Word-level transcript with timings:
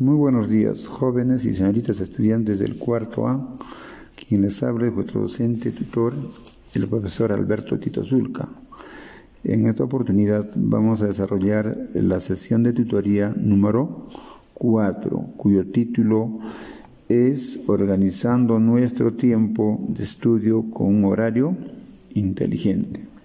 Muy 0.00 0.14
buenos 0.14 0.48
días, 0.48 0.86
jóvenes 0.86 1.44
y 1.44 1.52
señoritas 1.52 1.98
estudiantes 1.98 2.60
del 2.60 2.76
cuarto 2.76 3.26
A. 3.26 3.58
Quien 4.14 4.42
les 4.42 4.62
habla 4.62 4.86
es 4.86 4.94
vuestro 4.94 5.22
docente 5.22 5.72
tutor, 5.72 6.14
el 6.74 6.86
profesor 6.86 7.32
Alberto 7.32 7.80
Tito 7.80 8.04
Zulca. 8.04 8.48
En 9.42 9.66
esta 9.66 9.82
oportunidad 9.82 10.48
vamos 10.54 11.02
a 11.02 11.06
desarrollar 11.06 11.76
la 11.94 12.20
sesión 12.20 12.62
de 12.62 12.74
tutoría 12.74 13.34
número 13.36 14.06
4, 14.54 15.30
cuyo 15.36 15.66
título 15.66 16.38
es 17.08 17.68
Organizando 17.68 18.60
nuestro 18.60 19.14
tiempo 19.14 19.84
de 19.88 20.04
estudio 20.04 20.70
con 20.70 20.94
un 20.94 21.06
horario 21.06 21.56
inteligente. 22.14 23.17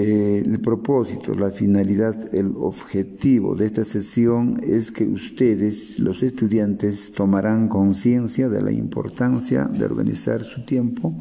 Eh, 0.00 0.44
el 0.46 0.60
propósito, 0.60 1.34
la 1.34 1.50
finalidad, 1.50 2.32
el 2.32 2.52
objetivo 2.56 3.56
de 3.56 3.66
esta 3.66 3.82
sesión 3.82 4.54
es 4.62 4.92
que 4.92 5.02
ustedes, 5.02 5.98
los 5.98 6.22
estudiantes, 6.22 7.10
tomarán 7.10 7.66
conciencia 7.66 8.48
de 8.48 8.62
la 8.62 8.70
importancia 8.70 9.64
de 9.64 9.84
organizar 9.84 10.44
su 10.44 10.64
tiempo, 10.64 11.16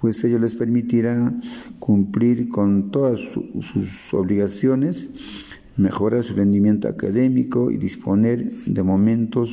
pues 0.00 0.24
ello 0.24 0.38
les 0.38 0.54
permitirá 0.54 1.34
cumplir 1.78 2.48
con 2.48 2.90
todas 2.90 3.20
sus 3.20 4.14
obligaciones, 4.14 5.06
mejorar 5.76 6.24
su 6.24 6.32
rendimiento 6.34 6.88
académico 6.88 7.70
y 7.70 7.76
disponer 7.76 8.50
de 8.50 8.82
momentos 8.82 9.50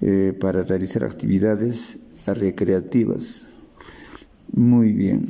eh, 0.00 0.32
para 0.40 0.62
realizar 0.62 1.02
actividades 1.02 2.04
recreativas. 2.24 3.48
Muy 4.52 4.92
bien. 4.92 5.26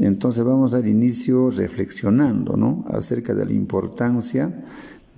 Entonces 0.00 0.42
vamos 0.44 0.72
a 0.72 0.78
dar 0.78 0.86
inicio 0.88 1.50
reflexionando 1.50 2.84
acerca 2.88 3.34
de 3.34 3.44
la 3.44 3.52
importancia 3.52 4.64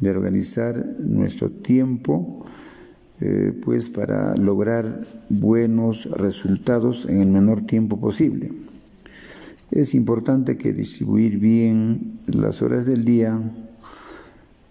de 0.00 0.10
organizar 0.10 0.84
nuestro 0.98 1.50
tiempo 1.50 2.44
eh, 3.20 3.56
pues 3.64 3.88
para 3.88 4.34
lograr 4.34 4.98
buenos 5.28 6.10
resultados 6.10 7.06
en 7.08 7.20
el 7.20 7.28
menor 7.28 7.64
tiempo 7.64 8.00
posible. 8.00 8.50
Es 9.70 9.94
importante 9.94 10.58
que 10.58 10.72
distribuir 10.72 11.38
bien 11.38 12.18
las 12.26 12.60
horas 12.60 12.84
del 12.84 13.04
día 13.04 13.40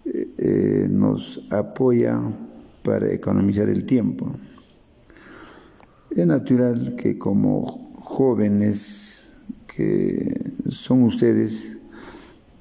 eh, 0.03 0.27
eh, 0.37 0.87
nos 0.91 1.49
apoya 1.53 2.19
para 2.83 3.09
economizar 3.13 3.69
el 3.69 3.85
tiempo. 3.85 4.29
Es 6.09 6.27
natural 6.27 6.97
que 6.97 7.17
como 7.17 7.63
jóvenes 7.95 9.30
que 9.75 10.51
son 10.69 11.03
ustedes 11.03 11.77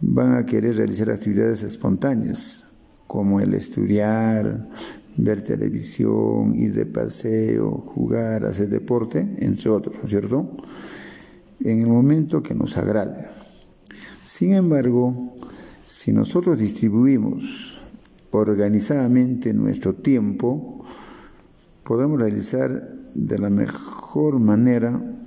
van 0.00 0.34
a 0.34 0.47
querer 0.47 0.77
realizar 0.77 1.11
actividades 1.11 1.62
espontáneas, 1.62 2.77
como 3.06 3.41
el 3.41 3.55
estudiar, 3.55 4.69
ver 5.16 5.42
televisión, 5.42 6.55
ir 6.55 6.72
de 6.72 6.86
paseo, 6.86 7.72
jugar, 7.72 8.44
hacer 8.44 8.69
deporte, 8.69 9.36
entre 9.38 9.70
otros, 9.70 9.97
¿no 9.97 10.05
es 10.05 10.11
cierto? 10.11 10.56
En 11.61 11.81
el 11.81 11.88
momento 11.88 12.42
que 12.42 12.55
nos 12.55 12.77
agrade. 12.77 13.28
Sin 14.25 14.55
embargo, 14.55 15.34
si 15.86 16.12
nosotros 16.12 16.58
distribuimos 16.58 17.78
organizadamente 18.31 19.53
nuestro 19.53 19.97
tiempo, 19.97 20.84
podemos 21.83 22.20
realizar 22.20 22.94
de 23.14 23.38
la 23.38 23.50
mejor 23.50 24.38
manera 24.38 25.20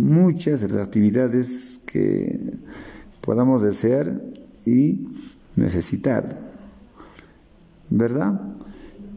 muchas 0.00 0.60
de 0.60 0.68
las 0.68 0.78
actividades 0.78 1.80
que 1.86 2.58
podamos 3.20 3.62
desear 3.62 4.22
y 4.66 5.06
necesitar. 5.56 6.38
¿Verdad? 7.90 8.40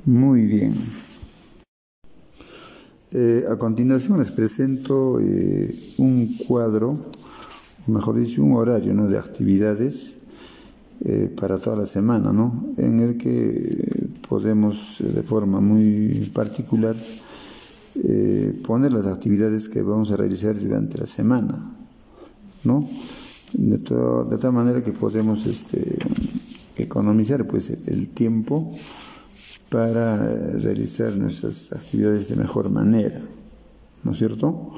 Muy 0.06 0.46
bien. 0.46 0.74
Eh, 3.12 3.46
a 3.50 3.56
continuación 3.58 4.18
les 4.18 4.32
presento 4.32 5.20
eh, 5.20 5.74
un 5.98 6.36
cuadro, 6.48 7.12
mejor 7.88 8.20
dicho, 8.20 8.44
un 8.44 8.54
horario 8.54 8.94
¿no? 8.94 9.08
de 9.08 9.20
actividades 9.20 10.18
eh, 11.06 11.32
para 11.40 11.60
toda 11.60 11.78
la 11.78 11.86
semana, 11.86 12.34
¿no? 12.34 12.74
en 12.78 13.00
el 13.00 13.18
que 13.18 14.10
podemos 14.28 14.98
de 15.00 15.22
forma 15.22 15.62
muy 15.62 16.32
particular 16.34 16.96
eh, 17.96 18.60
poner 18.66 18.94
las 18.94 19.08
actividades 19.08 19.70
que 19.70 19.82
vamos 19.82 20.12
a 20.12 20.18
realizar 20.18 20.60
durante 20.60 20.98
la 20.98 21.08
semana, 21.08 21.76
¿no? 22.64 22.88
De, 23.54 23.78
de 23.78 24.38
tal 24.38 24.54
manera 24.54 24.84
que 24.84 24.94
podemos 24.94 25.46
este, 25.46 25.98
economizar 26.76 27.46
pues, 27.46 27.70
el 27.86 28.10
tiempo 28.10 28.74
para 29.70 30.18
realizar 30.58 31.16
nuestras 31.18 31.72
actividades 31.72 32.30
de 32.30 32.36
mejor 32.36 32.70
manera, 32.70 33.20
¿no 34.04 34.12
es 34.12 34.18
cierto? 34.18 34.74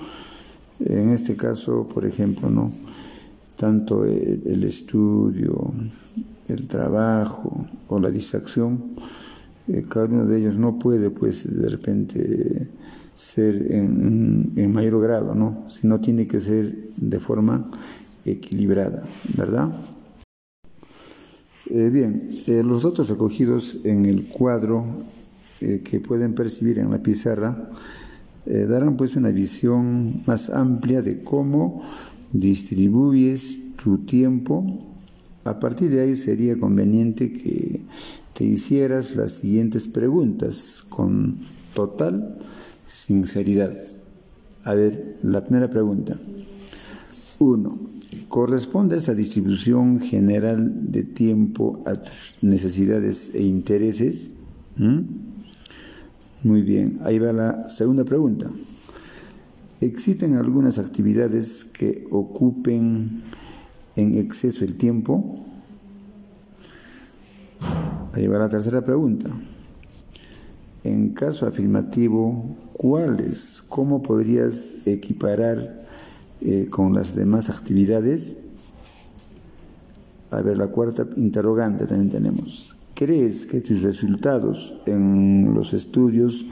En 0.80 1.10
este 1.10 1.36
caso, 1.36 1.88
por 1.88 2.06
ejemplo, 2.06 2.50
¿no? 2.50 2.72
tanto 3.56 4.06
el, 4.06 4.64
estudio, 4.64 5.74
el 6.48 6.68
trabajo 6.68 7.66
o 7.88 8.00
la 8.00 8.10
distracción, 8.10 8.96
eh, 9.68 9.86
cada 9.90 10.06
uno 10.06 10.26
de 10.26 10.40
ellos 10.40 10.58
no 10.58 10.78
puede, 10.78 11.10
pues, 11.10 11.46
de 11.50 11.70
repente 11.70 12.70
ser 13.16 13.72
en, 13.72 14.74
mayor 14.74 15.02
grado, 15.02 15.36
¿no? 15.36 15.66
Sino 15.70 16.00
tiene 16.02 16.28
que 16.28 16.40
ser 16.40 16.76
de 16.98 17.20
forma 17.20 17.70
equilibrada, 18.26 19.04
¿verdad? 19.38 19.70
Eh, 21.70 21.90
bien, 21.90 22.30
eh, 22.48 22.64
los 22.64 22.84
datos 22.84 23.10
recogidos 23.10 23.80
en 23.86 24.06
el 24.06 24.26
cuadro 24.26 24.86
eh, 25.62 25.82
que 25.84 26.00
pueden 26.00 26.36
percibir 26.36 26.80
en 26.80 26.92
la 26.92 27.02
pizarra 27.02 27.70
darán 28.46 28.96
pues 28.96 29.16
una 29.16 29.32
visión 29.32 30.22
más 30.28 30.52
amplia 30.52 31.02
de 31.02 31.24
cómo 31.24 31.82
distribuyes 32.32 33.58
tu 33.76 34.06
tiempo. 34.06 34.64
A 35.46 35.60
partir 35.60 35.90
de 35.90 36.02
ahí 36.02 36.16
sería 36.16 36.56
conveniente 36.56 37.34
que 37.34 37.82
te 38.34 38.44
hicieras 38.44 39.16
las 39.16 39.32
siguientes 39.38 39.88
preguntas 39.88 40.86
con 40.90 41.40
total 41.74 42.38
sinceridad. 42.88 43.74
A 44.64 44.74
ver, 44.74 45.18
la 45.22 45.44
primera 45.44 45.70
pregunta. 45.70 46.20
Uno, 47.40 47.78
¿corresponde 48.30 48.98
esta 48.98 49.14
distribución 49.14 50.00
general 50.00 50.92
de 50.92 51.04
tiempo 51.04 51.82
a 51.86 51.96
tus 51.96 52.36
necesidades 52.42 53.32
e 53.34 53.44
intereses? 53.44 54.34
¿Mm? 54.78 55.02
Muy 56.44 56.62
bien, 56.62 57.00
ahí 57.04 57.20
va 57.20 57.34
la 57.34 57.70
segunda 57.70 58.06
pregunta. 58.06 58.52
¿Existen 59.82 60.36
algunas 60.36 60.80
actividades 60.80 61.66
que 61.66 62.06
ocupen 62.10 63.18
en 63.96 64.18
exceso 64.18 64.64
el 64.64 64.76
tiempo? 64.76 65.46
Ahí 68.14 68.28
va 68.28 68.40
la 68.40 68.50
tercera 68.50 68.84
pregunta. 68.84 69.30
En 70.86 71.10
caso 71.16 71.48
afirmativo, 71.48 72.46
¿cuáles? 72.74 73.64
¿Cómo 73.70 74.04
podrías 74.04 74.76
equiparar 74.86 75.84
eh, 76.42 76.68
con 76.70 76.94
las 76.94 77.16
demás 77.16 77.50
actividades? 77.50 78.36
A 80.30 80.44
ver, 80.44 80.58
la 80.58 80.68
cuarta 80.68 81.08
interrogante 81.16 81.88
también 81.88 82.12
tenemos. 82.12 82.78
¿Crees 82.94 83.48
que 83.48 83.62
tus 83.62 83.82
resultados 83.82 84.76
en 84.86 85.56
los 85.56 85.74
estudios 85.74 86.46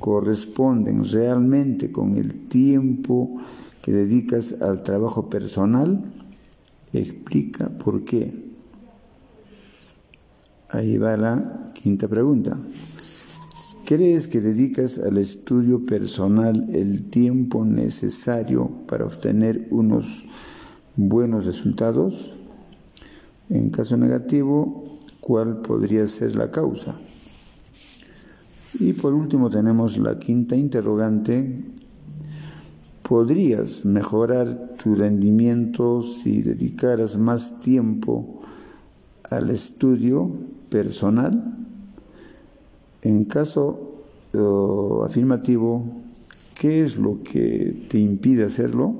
corresponden 0.00 1.04
realmente 1.04 1.92
con 1.92 2.14
el 2.14 2.48
tiempo 2.48 3.36
que 3.82 3.92
dedicas 3.92 4.62
al 4.62 4.82
trabajo 4.82 5.30
personal? 5.30 6.12
Explica 6.92 7.68
por 7.68 8.02
qué. 8.02 8.34
Ahí 10.70 10.98
va 10.98 11.16
la 11.16 11.72
quinta 11.72 12.08
pregunta. 12.08 12.58
¿Crees 13.86 14.26
que 14.26 14.40
dedicas 14.40 14.98
al 14.98 15.16
estudio 15.16 15.86
personal 15.86 16.66
el 16.74 17.08
tiempo 17.08 17.64
necesario 17.64 18.68
para 18.88 19.04
obtener 19.04 19.68
unos 19.70 20.24
buenos 20.96 21.46
resultados? 21.46 22.34
En 23.48 23.70
caso 23.70 23.96
negativo, 23.96 24.98
¿cuál 25.20 25.58
podría 25.62 26.04
ser 26.08 26.34
la 26.34 26.50
causa? 26.50 26.98
Y 28.80 28.92
por 28.94 29.14
último 29.14 29.50
tenemos 29.50 29.98
la 29.98 30.18
quinta 30.18 30.56
interrogante. 30.56 31.62
¿Podrías 33.08 33.84
mejorar 33.84 34.74
tu 34.82 34.96
rendimiento 34.96 36.02
si 36.02 36.42
dedicaras 36.42 37.16
más 37.16 37.60
tiempo 37.60 38.40
al 39.30 39.48
estudio 39.50 40.28
personal? 40.70 41.55
En 43.06 43.24
caso 43.24 44.02
afirmativo, 45.04 45.84
¿qué 46.58 46.84
es 46.84 46.96
lo 46.96 47.22
que 47.22 47.86
te 47.88 48.00
impide 48.00 48.42
hacerlo? 48.42 48.96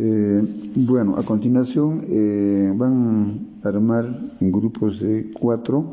Eh, 0.00 0.42
bueno, 0.74 1.14
a 1.16 1.22
continuación 1.22 2.00
eh, 2.08 2.72
van 2.74 3.46
a 3.62 3.68
armar 3.68 4.12
grupos 4.40 4.98
de 4.98 5.30
cuatro, 5.32 5.84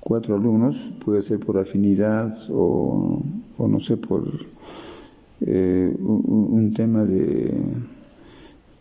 cuatro 0.00 0.36
alumnos, 0.36 0.90
puede 1.04 1.20
ser 1.20 1.40
por 1.40 1.58
afinidad 1.58 2.34
o, 2.50 3.20
no 3.58 3.80
sé, 3.80 3.98
por 3.98 4.26
eh, 5.42 5.94
un, 6.00 6.72
tema 6.74 7.04
de 7.04 7.52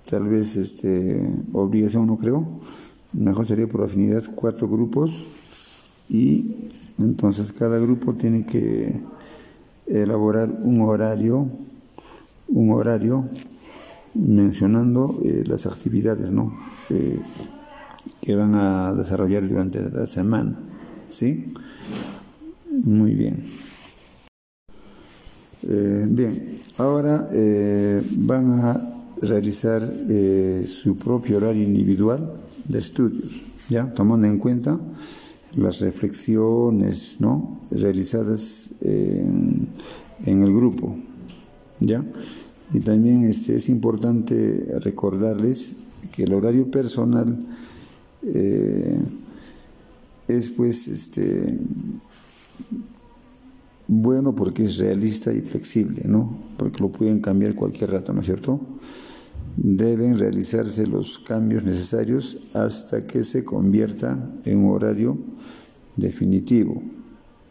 tal 0.10 0.30
vez 0.30 0.56
este, 0.56 1.22
obligación, 1.52 2.08
no 2.08 2.18
creo. 2.18 2.48
Mejor 3.14 3.46
sería 3.46 3.68
por 3.68 3.84
afinidad 3.84 4.24
cuatro 4.36 4.68
grupos 4.68 5.26
y 6.10 6.56
entonces 6.98 7.52
cada 7.52 7.78
grupo 7.78 8.16
tiene 8.16 8.46
que 8.46 8.94
elaborar 9.86 10.50
un 10.50 10.82
horario, 10.82 11.48
un 12.48 12.72
horario 12.72 13.30
mencionando 14.16 15.20
eh, 15.24 15.44
las 15.46 15.66
actividades 15.66 16.32
¿no? 16.32 16.56
Eh, 16.90 17.20
que 18.22 18.36
van 18.36 18.56
a 18.56 18.94
desarrollar 18.94 19.48
durante 19.48 19.80
la 19.90 20.08
semana. 20.08 20.58
¿Sí? 21.08 21.54
Muy 22.84 23.14
bien. 23.14 23.44
Eh, 25.64 26.08
bien, 26.10 26.60
ahora 26.78 27.30
van 28.18 28.60
a 28.60 28.93
realizar 29.22 29.94
su 30.66 30.98
propio 30.98 31.38
horario 31.38 31.64
individual 31.64 32.34
de 32.66 32.80
estudios, 32.80 33.42
¿ya? 33.70 33.94
Tomando 33.94 34.28
en 34.28 34.38
cuenta 34.38 34.80
las 35.56 35.80
reflexiones 35.82 37.18
¿no? 37.20 37.62
realizadas 37.72 38.70
en, 38.82 39.68
en 40.26 40.44
el 40.44 40.54
grupo, 40.54 40.96
¿ya? 41.80 42.04
Y 42.74 42.80
también 42.80 43.24
este, 43.24 43.56
es 43.56 43.70
importante 43.70 44.80
recordarles 44.80 45.74
que 46.12 46.24
el 46.24 46.34
horario 46.34 46.70
personal 46.72 47.38
eh, 48.24 49.00
es 50.28 50.50
pues 50.50 50.88
este 50.88 51.60
bueno 54.02 54.34
porque 54.36 54.64
es 54.64 54.78
realista 54.78 55.34
y 55.34 55.42
flexible, 55.42 56.04
¿no? 56.06 56.40
Porque 56.58 56.80
lo 56.80 56.92
pueden 56.92 57.20
cambiar 57.20 57.56
cualquier 57.56 57.92
rato, 57.92 58.14
¿no 58.14 58.22
es 58.22 58.26
cierto? 58.26 58.60
Deben 59.56 60.18
realizarse 60.18 60.88
los 60.88 61.20
cambios 61.20 61.64
necesarios 61.64 62.40
hasta 62.54 63.06
que 63.06 63.24
se 63.24 63.44
convierta 63.44 64.32
en 64.46 64.60
un 64.60 64.74
horario 64.74 65.18
definitivo, 65.96 66.82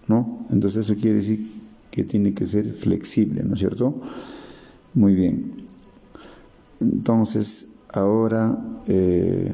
¿no? 0.08 0.46
Entonces 0.50 0.90
eso 0.90 1.00
quiere 1.00 1.18
decir 1.18 1.46
que 1.90 2.04
tiene 2.04 2.34
que 2.34 2.46
ser 2.46 2.66
flexible, 2.72 3.42
¿no 3.44 3.54
es 3.54 3.60
cierto? 3.60 4.00
Muy 4.94 5.14
bien. 5.14 5.66
Entonces, 6.80 7.66
ahora 7.88 8.58
eh, 8.88 9.52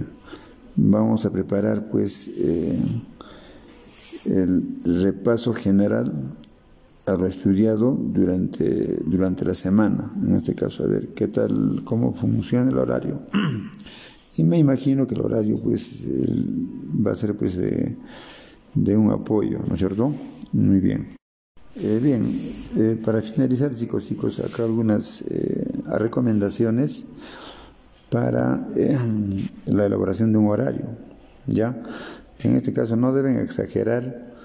vamos 0.76 1.26
a 1.26 1.32
preparar 1.32 1.90
pues 1.90 2.30
eh, 2.38 2.78
el 4.24 4.62
repaso 4.84 5.52
general 5.52 6.12
a 7.08 7.16
lo 7.16 7.26
estudiado 7.26 7.92
durante, 7.92 8.98
durante 9.04 9.44
la 9.44 9.54
semana, 9.54 10.12
en 10.22 10.34
este 10.34 10.54
caso, 10.54 10.84
a 10.84 10.86
ver 10.86 11.08
qué 11.14 11.28
tal, 11.28 11.82
cómo 11.84 12.12
funciona 12.12 12.70
el 12.70 12.78
horario. 12.78 13.20
Y 14.36 14.44
me 14.44 14.56
imagino 14.56 15.04
que 15.04 15.16
el 15.16 15.22
horario 15.22 15.60
pues 15.60 16.06
va 17.04 17.10
a 17.10 17.16
ser 17.16 17.36
pues 17.36 17.56
de, 17.56 17.96
de 18.72 18.96
un 18.96 19.10
apoyo, 19.10 19.58
¿no 19.66 19.74
es 19.74 19.80
cierto? 19.80 20.14
Muy 20.52 20.78
bien. 20.78 21.08
Eh, 21.74 21.98
bien, 22.00 22.24
eh, 22.76 22.96
para 23.04 23.20
finalizar, 23.20 23.74
chicos, 23.74 24.04
chicos, 24.06 24.38
acá 24.38 24.62
algunas 24.62 25.22
eh, 25.22 25.66
recomendaciones 25.86 27.04
para 28.10 28.64
la 29.66 29.86
elaboración 29.86 30.30
de 30.30 30.38
un 30.38 30.46
horario. 30.46 30.86
¿ya? 31.46 31.82
En 32.40 32.56
este 32.56 32.72
caso 32.72 32.94
no 32.94 33.12
deben 33.12 33.38
exagerar 33.38 34.37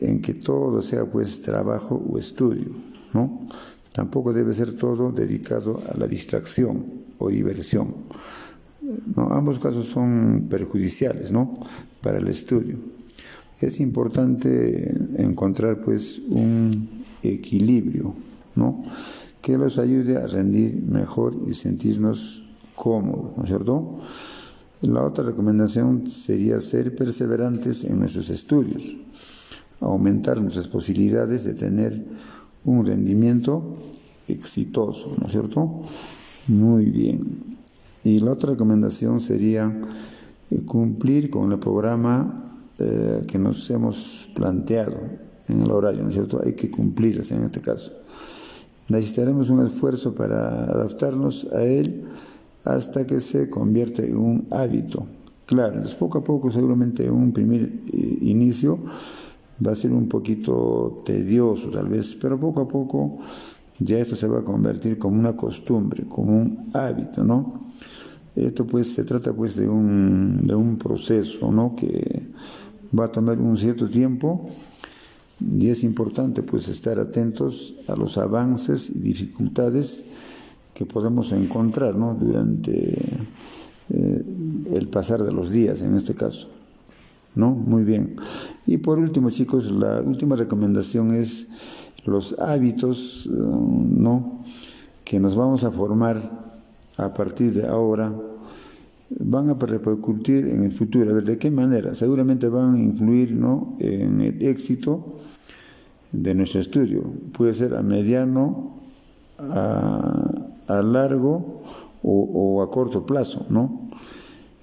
en 0.00 0.20
que 0.20 0.34
todo 0.34 0.82
sea 0.82 1.04
pues 1.06 1.42
trabajo 1.42 1.94
o 1.96 2.18
estudio, 2.18 2.68
¿no? 3.12 3.48
Tampoco 3.92 4.32
debe 4.32 4.54
ser 4.54 4.76
todo 4.76 5.12
dedicado 5.12 5.80
a 5.92 5.96
la 5.96 6.06
distracción 6.06 7.04
o 7.18 7.28
diversión. 7.28 7.94
Ambos 9.16 9.58
casos 9.58 9.86
son 9.86 10.46
perjudiciales, 10.50 11.30
¿no? 11.30 11.58
Para 12.02 12.18
el 12.18 12.28
estudio 12.28 12.76
es 13.60 13.80
importante 13.80 14.94
encontrar 15.16 15.82
pues 15.82 16.20
un 16.28 16.88
equilibrio, 17.22 18.14
¿no? 18.54 18.82
Que 19.40 19.58
los 19.58 19.78
ayude 19.78 20.16
a 20.16 20.26
rendir 20.26 20.82
mejor 20.82 21.36
y 21.46 21.52
sentirnos 21.52 22.44
cómodos, 22.74 23.50
¿no? 23.66 23.98
La 24.82 25.02
otra 25.02 25.24
recomendación 25.24 26.10
sería 26.10 26.60
ser 26.60 26.94
perseverantes 26.94 27.84
en 27.84 28.00
nuestros 28.00 28.28
estudios, 28.28 28.96
aumentar 29.80 30.40
nuestras 30.40 30.68
posibilidades 30.68 31.44
de 31.44 31.54
tener 31.54 32.04
un 32.64 32.86
rendimiento 32.86 33.76
exitoso, 34.28 35.14
¿no 35.20 35.26
es 35.26 35.32
cierto? 35.32 35.82
Muy 36.48 36.86
bien. 36.86 37.56
Y 38.04 38.20
la 38.20 38.32
otra 38.32 38.50
recomendación 38.50 39.20
sería 39.20 39.80
eh, 40.50 40.62
cumplir 40.64 41.30
con 41.30 41.52
el 41.52 41.58
programa 41.58 42.44
eh, 42.78 43.22
que 43.26 43.38
nos 43.38 43.70
hemos 43.70 44.28
planteado 44.34 44.96
en 45.48 45.62
el 45.62 45.70
horario, 45.70 46.02
¿no 46.02 46.08
es 46.08 46.14
cierto? 46.14 46.40
Hay 46.44 46.54
que 46.54 46.70
cumplirlas 46.70 47.30
en 47.30 47.44
este 47.44 47.60
caso. 47.60 47.92
Necesitaremos 48.88 49.48
un 49.48 49.66
esfuerzo 49.66 50.14
para 50.14 50.64
adaptarnos 50.64 51.48
a 51.52 51.62
él 51.62 52.04
hasta 52.64 53.06
que 53.06 53.20
se 53.20 53.48
convierte 53.48 54.06
en 54.06 54.16
un 54.16 54.46
hábito. 54.50 55.06
Claro, 55.46 55.82
poco 55.98 56.18
a 56.18 56.24
poco, 56.24 56.50
seguramente 56.50 57.10
un 57.10 57.32
primer 57.32 57.62
eh, 57.62 58.18
inicio 58.22 58.78
va 59.64 59.72
a 59.72 59.76
ser 59.76 59.92
un 59.92 60.08
poquito 60.08 61.02
tedioso 61.04 61.68
tal 61.70 61.88
vez, 61.88 62.16
pero 62.20 62.38
poco 62.38 62.62
a 62.62 62.68
poco 62.68 63.18
ya 63.78 63.98
esto 63.98 64.16
se 64.16 64.28
va 64.28 64.40
a 64.40 64.44
convertir 64.44 64.98
como 64.98 65.18
una 65.18 65.36
costumbre, 65.36 66.04
como 66.08 66.36
un 66.36 66.68
hábito, 66.74 67.24
¿no? 67.24 67.68
Esto 68.34 68.66
pues 68.66 68.92
se 68.92 69.04
trata 69.04 69.32
pues 69.32 69.56
de 69.56 69.68
un, 69.68 70.46
de 70.46 70.54
un 70.54 70.76
proceso, 70.76 71.52
¿no? 71.52 71.74
Que 71.76 72.28
va 72.98 73.06
a 73.06 73.12
tomar 73.12 73.38
un 73.38 73.56
cierto 73.56 73.88
tiempo 73.88 74.48
y 75.40 75.68
es 75.68 75.84
importante 75.84 76.42
pues 76.42 76.68
estar 76.68 76.98
atentos 76.98 77.74
a 77.88 77.96
los 77.96 78.18
avances 78.18 78.90
y 78.90 78.98
dificultades 79.00 80.04
que 80.72 80.86
podemos 80.86 81.32
encontrar 81.32 81.96
¿no? 81.96 82.14
durante 82.14 82.98
eh, 83.90 84.24
el 84.72 84.88
pasar 84.88 85.22
de 85.22 85.32
los 85.32 85.50
días 85.50 85.82
en 85.82 85.96
este 85.96 86.14
caso. 86.14 86.53
¿No? 87.34 87.50
Muy 87.50 87.84
bien. 87.84 88.16
Y 88.66 88.78
por 88.78 88.98
último, 88.98 89.30
chicos, 89.30 89.70
la 89.70 90.00
última 90.00 90.36
recomendación 90.36 91.14
es 91.14 91.48
los 92.04 92.38
hábitos, 92.38 93.26
eh, 93.26 93.30
¿no? 93.32 94.40
Que 95.04 95.18
nos 95.18 95.34
vamos 95.34 95.64
a 95.64 95.70
formar 95.70 96.44
a 96.96 97.12
partir 97.12 97.52
de 97.52 97.66
ahora 97.66 98.14
van 99.18 99.50
a 99.50 99.54
repercutir 99.54 100.46
en 100.46 100.64
el 100.64 100.72
futuro. 100.72 101.10
A 101.10 101.14
ver, 101.14 101.24
¿de 101.24 101.38
qué 101.38 101.50
manera? 101.50 101.94
Seguramente 101.94 102.48
van 102.48 102.74
a 102.74 102.78
influir 102.78 103.32
¿no? 103.32 103.76
en 103.78 104.20
el 104.20 104.42
éxito 104.42 105.18
de 106.12 106.34
nuestro 106.34 106.60
estudio. 106.60 107.02
Puede 107.32 107.54
ser 107.54 107.74
a 107.74 107.82
mediano, 107.82 108.76
a, 109.38 110.82
largo 110.82 111.62
o, 112.02 112.62
a 112.62 112.70
corto 112.70 113.04
plazo, 113.04 113.46
¿no? 113.48 113.90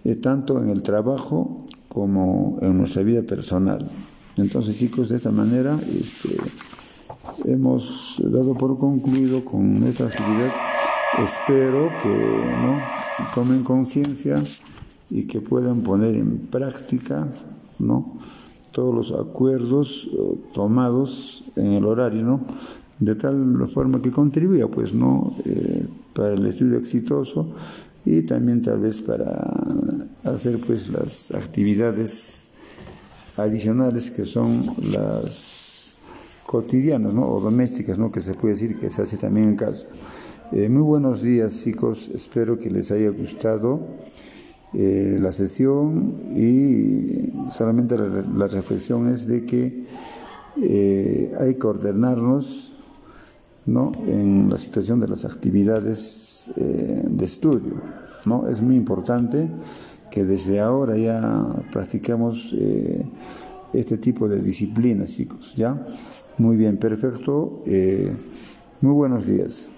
Eh, 0.04 0.16
tanto 0.16 0.62
en 0.62 0.70
el 0.70 0.82
trabajo 0.82 1.61
como 1.92 2.58
en 2.62 2.78
nuestra 2.78 3.04
vida 3.04 3.24
personal. 3.24 3.90
Entonces, 4.38 4.78
chicos, 4.78 5.10
de 5.10 5.18
esta 5.18 5.32
manera 5.32 5.78
este, 5.90 6.38
hemos 7.46 8.22
dado 8.24 8.56
por 8.56 8.78
concluido 8.78 9.44
con 9.44 9.84
esta 9.84 10.06
actividad 10.06 10.52
Espero 11.20 11.92
que 12.02 12.08
¿no? 12.08 12.80
tomen 13.36 13.64
conciencia 13.64 14.42
y 15.10 15.24
que 15.24 15.42
puedan 15.42 15.82
poner 15.82 16.16
en 16.16 16.38
práctica 16.38 17.28
¿no? 17.80 18.18
todos 18.72 18.96
los 18.96 19.20
acuerdos 19.20 20.10
eh, 20.10 20.40
tomados 20.54 21.44
en 21.58 21.74
el 21.74 21.86
horario, 21.86 22.24
¿no? 22.24 22.42
de 23.00 23.16
tal 23.16 23.68
forma 23.68 24.02
que 24.02 24.10
contribuya 24.10 24.70
pues, 24.70 24.94
¿no? 24.94 25.34
Eh, 25.44 25.86
para 26.14 26.34
el 26.34 26.46
estudio 26.46 26.78
exitoso 26.78 27.50
y 28.06 28.22
también 28.22 28.62
tal 28.62 28.80
vez 28.80 29.02
para 29.02 29.54
hacer 30.36 30.60
pues, 30.60 30.90
las 30.90 31.32
actividades 31.32 32.46
adicionales 33.38 34.12
que 34.12 34.26
son 34.26 34.62
las 34.82 35.96
cotidianas 36.46 37.14
¿no? 37.14 37.28
o 37.28 37.40
domésticas, 37.40 37.98
¿no? 37.98 38.12
que 38.12 38.22
se 38.22 38.34
puede 38.34 38.56
decir 38.56 38.80
que 38.80 38.90
se 38.90 39.02
hace 39.02 39.18
también 39.18 39.50
en 39.50 39.56
casa. 39.56 39.88
Eh, 40.52 40.68
muy 40.68 40.82
buenos 40.82 41.22
días 41.22 41.64
chicos, 41.64 42.10
espero 42.14 42.60
que 42.60 42.70
les 42.70 42.92
haya 42.92 43.10
gustado 43.10 43.80
eh, 44.74 45.18
la 45.20 45.34
sesión 45.34 46.16
y 46.34 47.50
solamente 47.52 47.98
la, 47.98 48.48
reflexión 48.48 49.10
es 49.10 49.28
de 49.28 49.46
que 49.46 49.86
eh, 50.62 51.34
hay 51.38 51.56
que 51.56 51.68
ordenarnos 51.68 52.72
¿no? 53.66 53.92
en 54.06 54.50
la 54.50 54.58
situación 54.58 55.02
de 55.02 55.10
las 55.10 55.26
actividades 55.26 56.50
eh, 56.56 57.04
de 57.06 57.26
estudio. 57.26 57.74
¿no? 58.26 58.48
Es 58.48 58.62
muy 58.62 58.78
importante 58.78 59.50
que 60.12 60.24
desde 60.24 60.60
ahora 60.60 60.98
ya 60.98 61.64
practicamos 61.72 62.54
eh, 62.58 63.04
este 63.74 63.98
tipo 63.98 64.28
de 64.28 64.42
disciplinas, 64.42 65.16
chicos. 65.16 65.56
¿ya? 65.56 65.84
Muy 66.38 66.58
bien, 66.58 66.78
perfecto. 66.78 67.64
muy 68.82 68.94
buenos 68.94 69.26
días. 69.26 69.70